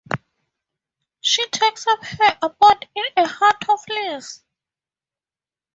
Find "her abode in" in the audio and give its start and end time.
2.03-3.03